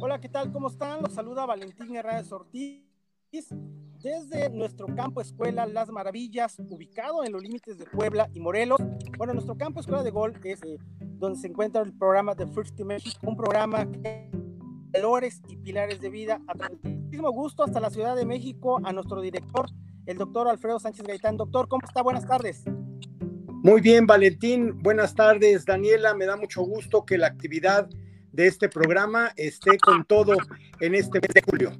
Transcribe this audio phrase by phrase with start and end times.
[0.00, 0.52] Hola, ¿qué tal?
[0.52, 1.02] ¿Cómo están?
[1.02, 2.84] Los saluda Valentín Hernández Ortiz
[4.00, 8.78] desde nuestro campo escuela Las Maravillas, ubicado en los límites de Puebla y Morelos.
[9.16, 12.78] Bueno, nuestro campo escuela de gol es eh, donde se encuentra el programa de First
[12.78, 14.30] México, un programa que
[14.92, 16.40] valores y pilares de vida.
[16.46, 19.66] A muchísimo gusto hasta la Ciudad de México a nuestro director,
[20.06, 21.36] el doctor Alfredo Sánchez Gaitán.
[21.36, 22.02] Doctor, ¿cómo está?
[22.02, 22.62] Buenas tardes.
[23.64, 24.78] Muy bien, Valentín.
[24.80, 26.14] Buenas tardes, Daniela.
[26.14, 27.90] Me da mucho gusto que la actividad
[28.32, 30.36] de este programa esté con todo
[30.80, 31.72] en este mes de julio.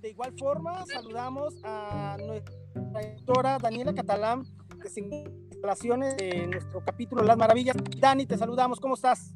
[0.00, 4.44] De igual forma, saludamos a nuestra directora Daniela Catalán,
[4.82, 7.76] que se instalaciones de nuestro capítulo Las Maravillas.
[7.98, 9.34] Dani, te saludamos, ¿cómo estás?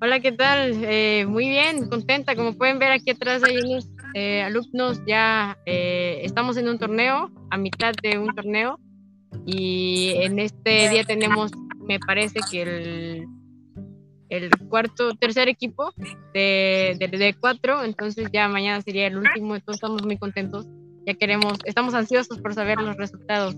[0.00, 0.84] Hola, ¿qué tal?
[0.84, 2.36] Eh, muy bien, contenta.
[2.36, 7.30] Como pueden ver aquí atrás hay unos eh, alumnos, ya eh, estamos en un torneo,
[7.50, 8.78] a mitad de un torneo,
[9.46, 13.26] y en este día tenemos, me parece que el,
[14.28, 15.92] el cuarto, tercer equipo
[16.34, 20.66] de, de, de, cuatro, entonces ya mañana sería el último, entonces estamos muy contentos,
[21.06, 23.56] ya queremos, estamos ansiosos por saber los resultados.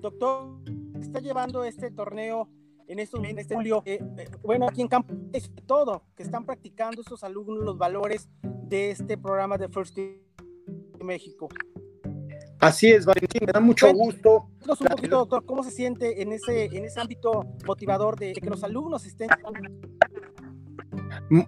[0.00, 0.60] Doctor,
[1.00, 2.48] está llevando este torneo
[2.86, 6.46] en, estos, en este julio, eh, eh, bueno, aquí en campo es todo, que están
[6.46, 8.28] practicando estos alumnos los valores
[8.68, 10.16] de este programa de First Team
[11.02, 11.48] México.
[12.58, 14.48] Así es, Valentín, me da mucho gusto.
[14.66, 18.64] Un poquito, doctor, ¿cómo se siente en ese, en ese ámbito motivador de que los
[18.64, 19.28] alumnos estén?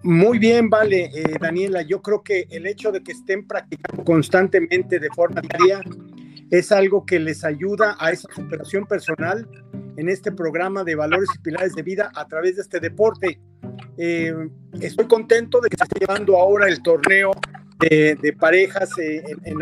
[0.03, 1.81] Muy bien, vale, eh, Daniela.
[1.81, 5.81] Yo creo que el hecho de que estén practicando constantemente de forma diaria
[6.51, 9.47] es algo que les ayuda a esa superación personal
[9.97, 13.39] en este programa de valores y pilares de vida a través de este deporte.
[14.01, 14.33] Eh,
[14.79, 17.31] estoy contento de que se esté llevando ahora el torneo
[17.79, 19.57] de, parejas eh, en, en,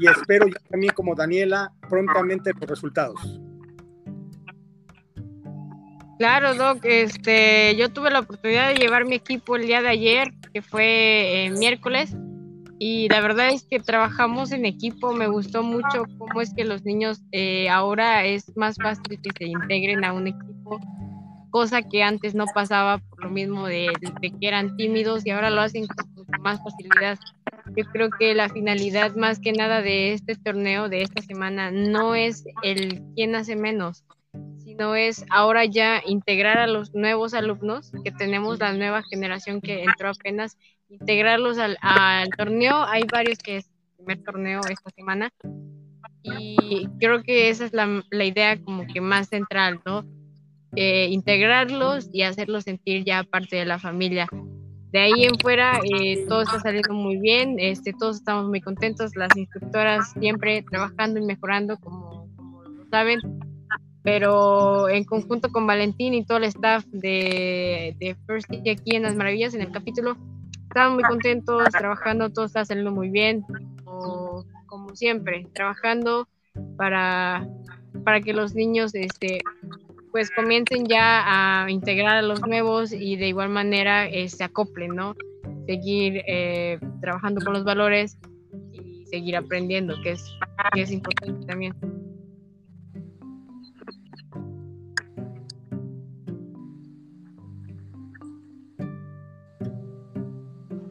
[0.00, 3.40] y espero yo también como Daniela prontamente los resultados.
[6.18, 10.32] Claro, Doc, este, yo tuve la oportunidad de llevar mi equipo el día de ayer,
[10.52, 12.14] que fue eh, miércoles,
[12.78, 16.84] y la verdad es que trabajamos en equipo, me gustó mucho cómo es que los
[16.84, 20.80] niños eh, ahora es más fácil que se integren a un equipo,
[21.50, 25.86] cosa que antes no pasaba mismo de, de que eran tímidos y ahora lo hacen
[25.86, 27.18] con más facilidad.
[27.76, 32.14] Yo creo que la finalidad más que nada de este torneo, de esta semana, no
[32.14, 34.04] es el quién hace menos,
[34.58, 39.82] sino es ahora ya integrar a los nuevos alumnos, que tenemos la nueva generación que
[39.84, 40.56] entró apenas,
[40.88, 42.82] integrarlos al, al torneo.
[42.84, 45.30] Hay varios que es el primer torneo esta semana.
[46.22, 50.04] Y creo que esa es la, la idea como que más central, ¿no?
[50.76, 54.28] Eh, integrarlos y hacerlos sentir ya parte de la familia.
[54.92, 59.16] De ahí en fuera eh, todo está saliendo muy bien, este, todos estamos muy contentos,
[59.16, 63.18] las instructoras siempre trabajando y mejorando como, como saben,
[64.02, 69.16] pero en conjunto con Valentín y todo el staff de, de First aquí en Las
[69.16, 70.16] Maravillas, en el capítulo,
[70.68, 73.44] estamos muy contentos, trabajando, todo está saliendo muy bien,
[73.84, 76.28] como, como siempre, trabajando
[76.76, 77.46] para,
[78.04, 79.40] para que los niños este,
[80.10, 84.94] pues comiencen ya a integrar a los nuevos y de igual manera eh, se acoplen,
[84.94, 85.14] ¿no?
[85.66, 88.18] Seguir eh, trabajando con los valores
[88.72, 90.24] y seguir aprendiendo, que es,
[90.74, 91.74] que es importante también.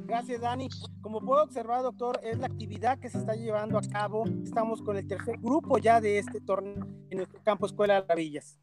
[0.06, 0.68] Gracias, Dani.
[1.02, 4.26] Como puedo observar, doctor, es la actividad que se está llevando a cabo.
[4.44, 8.60] Estamos con el tercer grupo ya de este torneo en nuestro campo Escuela de Villas.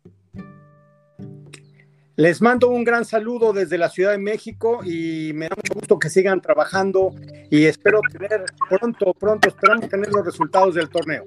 [2.17, 5.99] Les mando un gran saludo desde la Ciudad de México y me da mucho gusto
[5.99, 7.15] que sigan trabajando
[7.51, 11.25] y espero tener pronto, pronto, esperamos tener los resultados del torneo.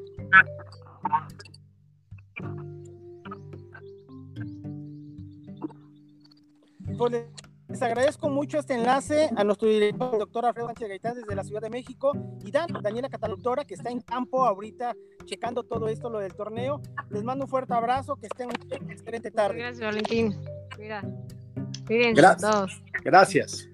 [6.97, 7.23] Pues
[7.67, 11.43] les agradezco mucho este enlace a nuestro director, el doctor Alfredo Sánchez Gaitán, desde la
[11.43, 12.13] Ciudad de México,
[12.43, 14.95] y Dan, Daniela Cataluctora, que está en campo ahorita
[15.25, 16.81] checando todo esto, lo del torneo.
[17.11, 19.59] Les mando un fuerte abrazo, que estén una excelente tarde.
[19.59, 20.35] Gracias, Valentín.
[20.79, 21.01] Cuida.
[22.13, 22.81] Gracias.
[23.03, 23.69] Gracias.